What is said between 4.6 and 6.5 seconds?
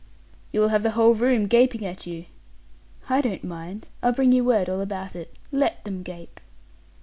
all about it. Let them gape."